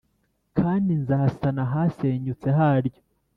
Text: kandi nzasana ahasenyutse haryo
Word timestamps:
kandi 0.57 0.91
nzasana 1.01 1.61
ahasenyutse 1.67 2.47
haryo 2.57 3.01